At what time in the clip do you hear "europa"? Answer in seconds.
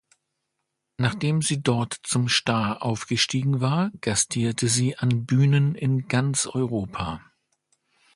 6.47-7.21